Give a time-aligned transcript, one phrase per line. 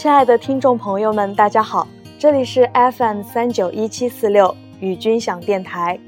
[0.00, 1.86] 亲爱的听众朋友们，大家好，
[2.18, 6.00] 这里是 FM 三九一七四六与君享电台。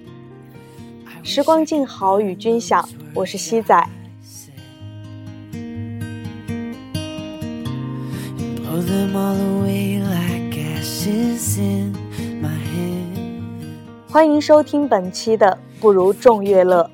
[1.22, 3.86] 时光静好与君享，我是西仔。
[14.10, 16.90] 欢迎收听本期的《不如众乐乐》。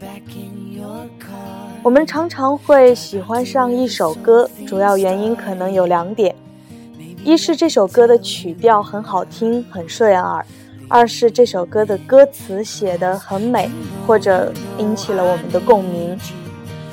[1.84, 6.34] 我们常常会喜欢上一首歌，主要原因可能有两点：
[7.24, 10.42] 一是这首歌的曲调很好听，很顺耳；
[10.88, 13.68] 二是这首歌的歌词写得很美，
[14.06, 16.18] 或者引起了我们的共鸣。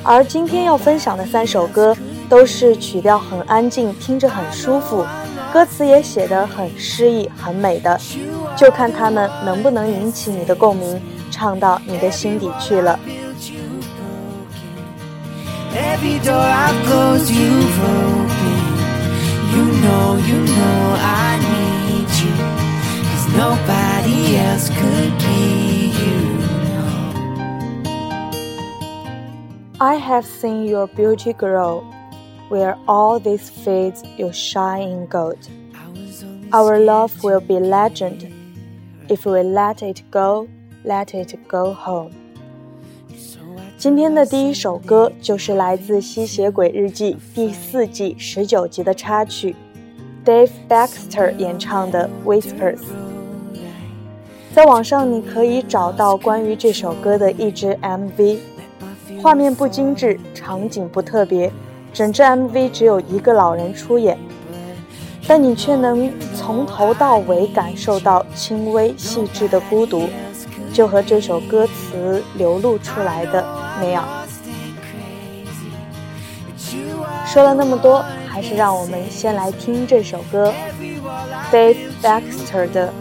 [0.04, 1.96] 而今天要分享的三首歌，
[2.28, 5.06] 都是曲调很安静，听着很舒服。
[5.54, 7.98] 歌词也写得很诗意、很美的，
[8.58, 13.00] 就看他们能不能引起你的共鸣，唱到你的心底去了。
[15.78, 15.98] I
[30.16, 31.84] have seen your beauty grow.
[32.50, 35.50] where all this fades, you shine in gold.
[36.54, 38.22] Our love will be legend.
[39.10, 40.48] If we let it go,
[40.84, 42.14] let it go home.
[43.86, 49.56] 今天的第一首歌就是来自《吸血鬼日记》第四季十九集的插曲
[50.26, 52.78] ，Dave Baxter 演唱的《Whispers》。
[54.56, 58.40] 在网上你可以找到关于这首歌的一支 MV，
[59.22, 61.52] 画面不精致，场景不特别。
[61.94, 64.18] 整支 MV 只有一个老人出演，
[65.28, 70.06] 但你却能从头到尾感受到轻微细致的孤独，
[70.74, 73.46] 就和这首歌词流露出来的
[73.81, 74.07] 那样。
[77.27, 80.53] 说了那么多，还是让我们先来听这首歌，
[81.53, 82.93] Dave Baxter 的《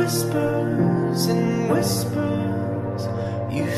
[0.07, 3.07] Whispers, and whispers,
[3.53, 3.69] you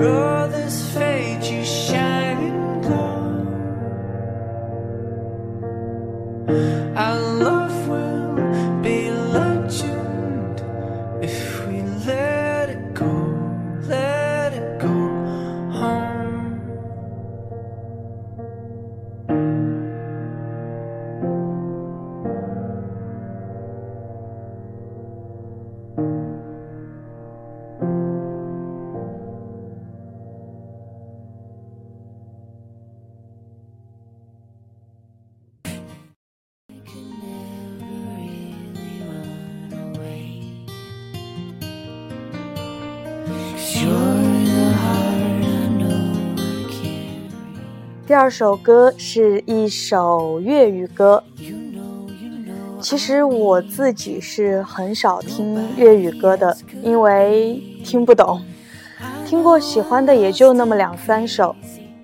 [0.00, 0.39] road.
[48.10, 51.22] 第二首歌是一首粤语歌。
[52.80, 58.42] 其实我自己是很少听粤语歌的，因为听不懂。
[59.24, 61.54] 听过喜欢的也就那么两三首，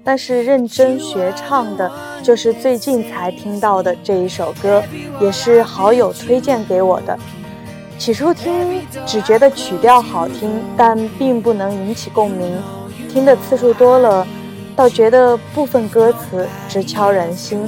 [0.04, 1.90] 但是认真学唱的，
[2.22, 4.80] 就是最近才听到的这一首歌，
[5.20, 7.18] 也是好友推荐给我的。
[7.98, 12.56] 起初听只觉得曲调好听，但并不能引起共鸣。
[13.08, 14.24] 听的次数多了，
[14.76, 17.66] 倒觉得部分歌词直敲人心。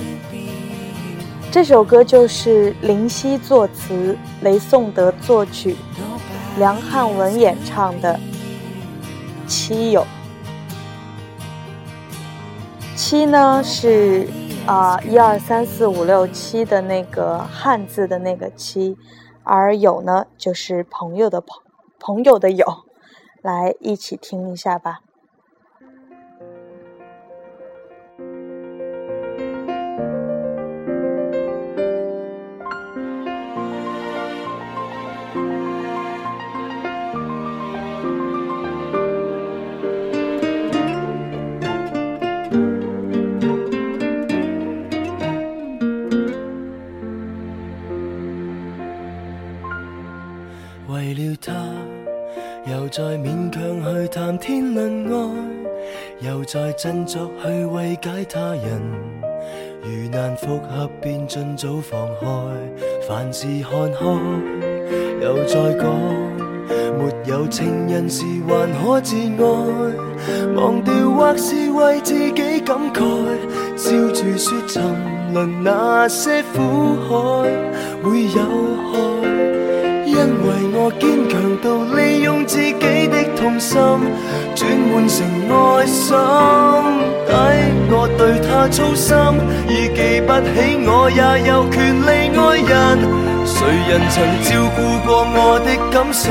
[1.51, 5.75] 这首歌就是林夕作词，雷颂德作曲，
[6.59, 8.21] 梁汉文演唱的
[9.49, 10.03] 《七友》。
[12.95, 14.29] 七呢是
[14.67, 18.99] 啊一二三四五六七的那个汉字的那个七。
[19.43, 21.63] 而友呢，就是朋友的朋，
[21.99, 22.67] 朋友的友，
[23.41, 25.01] 来一起听一下吧。
[56.79, 58.81] 振作去慰解他人。
[59.83, 62.27] 如难复合，便尽早放开。
[63.09, 64.07] 凡事看开，
[65.21, 65.93] 又再讲，
[66.97, 70.55] 没有情人时还可自爱。
[70.55, 73.03] 忘掉或是为自己感慨，
[73.77, 76.61] 笑住说沉沦那些苦
[77.09, 77.51] 海
[78.05, 78.41] 会有
[78.93, 79.38] 害。
[80.19, 83.79] 因为我坚强到利用自己的痛心
[84.57, 85.17] 转换成
[85.49, 86.11] 爱心，
[87.29, 87.31] 抵
[87.89, 89.15] 我对他操心，
[89.71, 92.75] 已记不起我也有权利爱人。
[93.47, 93.55] 谁
[93.89, 96.27] 人曾照顾过我的感受，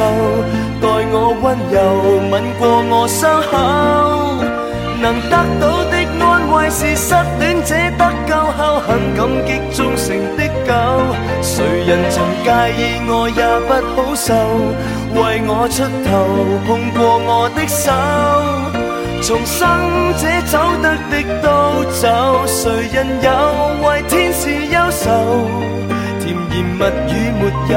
[0.81, 1.75] 待我温柔
[2.29, 3.55] 吻过我伤口，
[5.01, 5.95] 能得到的
[6.69, 10.07] 是失恋者得救后很感激忠诚
[10.37, 10.71] 的狗。
[11.41, 14.33] 谁人曾介意我也不好受，
[15.15, 16.09] 为我出头
[16.65, 17.91] 碰过我的手，
[19.21, 19.57] 重生
[20.17, 21.45] 者走得的都
[21.91, 22.05] 走，
[22.45, 23.27] 谁人有
[23.87, 25.05] 为天使忧愁？
[26.19, 27.41] 甜言蜜语没
[27.73, 27.75] 有，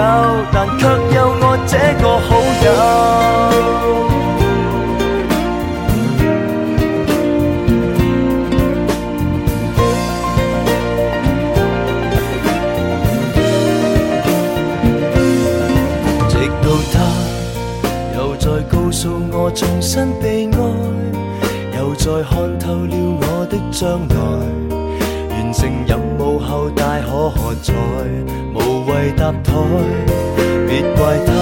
[0.52, 0.82] 但却
[1.14, 2.28] 有我这个好
[2.64, 4.09] 友。
[23.80, 24.14] 将来。
[25.30, 27.72] 完成任务后大可喝彩，
[28.52, 29.54] 无谓搭台。
[30.68, 31.32] 别怪他，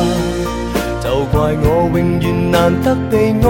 [1.00, 3.45] 就怪我永远难得被爱。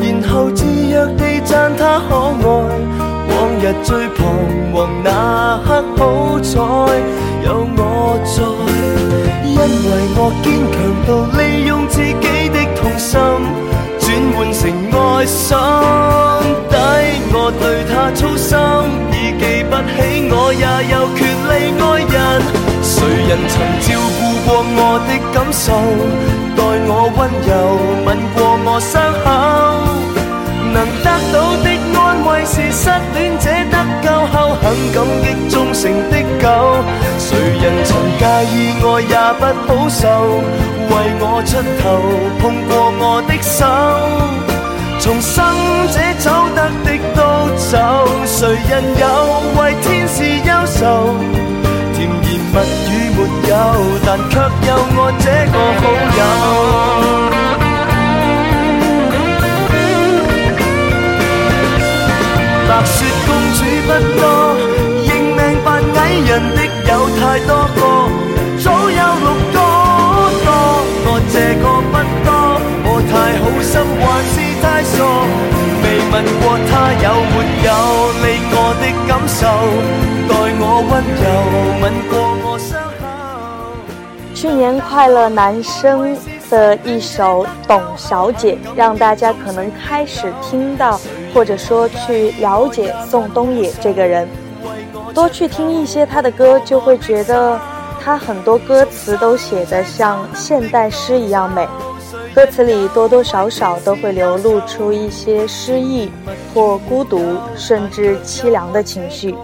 [0.00, 2.48] 然后自若地赞他可爱。
[3.28, 4.24] 往日最彷
[23.36, 23.86] 人曾照
[24.18, 25.64] 顾过我的感受，
[26.56, 27.48] 待我温柔
[28.06, 29.26] 吻过我伤口，
[30.72, 36.44] 能得到的安慰是失恋者得救后很感激忠诚的狗。
[37.18, 40.00] 谁人曾介意爱也不好受。
[40.88, 41.84] 为我出头，
[42.40, 43.66] 碰过我的手，
[44.98, 45.44] 重生
[45.92, 47.20] 者走得的都
[47.58, 47.76] 走，
[48.24, 49.04] 谁人有
[49.60, 50.16] 为天使
[50.48, 51.12] 忧愁？
[52.06, 52.56] 甜言蜜
[52.90, 53.52] 语没有，
[54.04, 54.32] 但却
[54.66, 55.82] 有我这个好
[56.16, 56.20] 友。
[62.68, 62.96] 白雪
[63.26, 63.88] 公主不
[64.20, 64.22] 多，
[65.06, 66.58] 认命扮矮人的
[66.88, 67.78] 有太多个，
[68.62, 69.58] 早有六个多，
[71.06, 71.08] 我。
[71.32, 71.94] 这个不
[72.24, 72.28] 多，
[72.84, 74.96] 我太好心还是太傻，
[75.82, 76.70] 未问过他
[77.02, 77.34] 有没
[77.66, 77.68] 有
[78.22, 79.42] 理我的感受，
[84.34, 86.16] 去年快乐男声
[86.50, 91.00] 的一首《董小姐》，让大家可能开始听到，
[91.34, 94.28] 或者说去了解宋冬野这个人，
[95.14, 97.58] 多去听一些他的歌，就会觉得。
[97.98, 101.66] 他很多歌词都写得像现代诗一样美，
[102.32, 106.08] 歌词里多多少少都会流露出一些失意
[106.54, 109.34] 或孤独，甚至凄凉的情绪。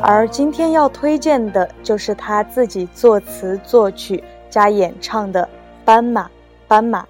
[0.00, 5.42] 而今天要推荐的就是他自己作词作曲加演唱的
[5.84, 6.30] 《斑马，
[6.68, 7.02] 斑马》。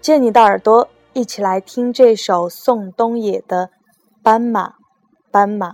[0.00, 3.66] 借你的耳朵，一起来听这首宋冬野的
[4.22, 4.74] 《斑马，
[5.30, 5.72] 斑马》。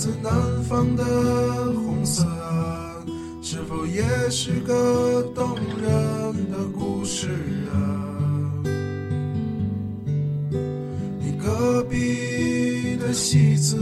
[0.00, 1.04] 来自南方的
[1.74, 2.24] 红色
[4.30, 7.28] 是个动人的故事
[7.70, 7.76] 啊！
[11.18, 13.76] 你隔壁的戏子，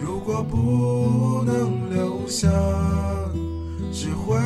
[0.00, 2.48] 如果不能留下，
[3.92, 4.38] 只会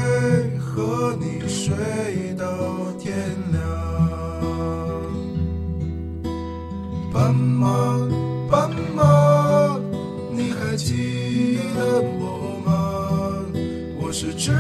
[0.59, 1.73] 和你睡
[2.37, 2.47] 到
[2.99, 3.14] 天
[3.52, 3.62] 亮。
[7.12, 8.00] 斑马，
[14.21, 14.60] 是只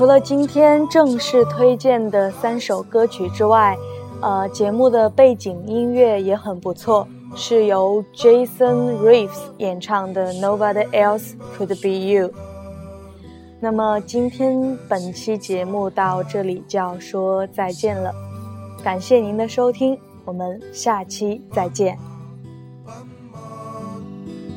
[0.00, 3.76] 除了今天正式推荐的三首歌曲之外，
[4.22, 12.28] 呃，节目的背景音乐也很不错，是由 Jason Reeves 演唱的《Nobody Else Could Be You》。
[13.60, 18.10] 那么今天本期节目到这里就要说再见了，
[18.82, 21.98] 感谢您的收听，我们下期再见。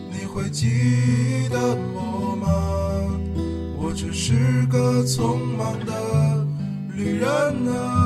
[0.10, 1.60] 你会记得
[1.94, 2.80] 我吗？
[3.96, 6.48] 只是个匆忙的
[6.96, 7.28] 旅人
[7.72, 8.03] 啊，